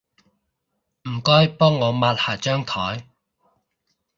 [1.07, 3.03] 唔該幫我抹下張枱